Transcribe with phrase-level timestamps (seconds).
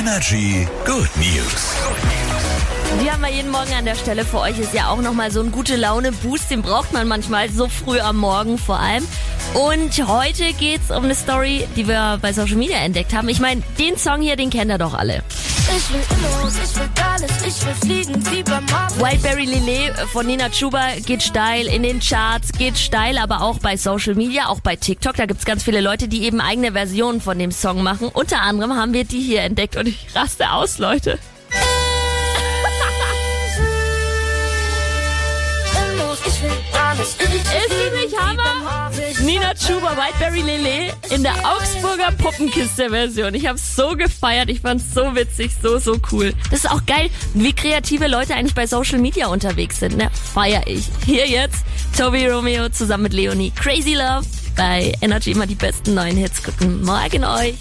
[0.00, 1.74] Energy Good News.
[3.02, 4.58] Die haben wir jeden Morgen an der Stelle für euch.
[4.58, 6.50] Ist ja auch nochmal so ein gute Laune-Boost.
[6.50, 9.06] Den braucht man manchmal so früh am Morgen vor allem.
[9.52, 13.28] Und heute geht's um eine Story, die wir bei Social Media entdeckt haben.
[13.28, 15.22] Ich meine, den Song hier, den kennt ihr doch alle.
[15.76, 16.00] Ich will
[16.42, 16.88] los, ich will
[18.50, 23.76] Wildberry Lillet von Nina Chuba geht steil in den Charts, geht steil, aber auch bei
[23.76, 25.14] Social Media, auch bei TikTok.
[25.14, 28.08] Da gibt's ganz viele Leute, die eben eigene Versionen von dem Song machen.
[28.08, 31.18] Unter anderem haben wir die hier entdeckt und ich raste aus, Leute.
[39.50, 43.34] Nina Chuba, Whiteberry Lillet in der Augsburger Puppenkiste-Version.
[43.34, 46.32] Ich hab's so gefeiert, ich fand's so witzig, so, so cool.
[46.50, 50.10] Das ist auch geil, wie kreative Leute eigentlich bei Social Media unterwegs sind, ne?
[50.12, 50.84] Feier ich.
[51.04, 51.64] Hier jetzt
[51.96, 53.50] Toby Romeo zusammen mit Leonie.
[53.50, 54.26] Crazy Love
[54.56, 56.42] bei Energy immer die besten neuen Hits.
[56.42, 57.54] Guten Morgen euch.